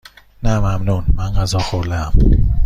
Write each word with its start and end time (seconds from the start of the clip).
نه 0.43 0.59
ممنون، 0.59 1.05
من 1.13 1.31
غذا 1.33 1.59
خوردهام. 1.59 2.13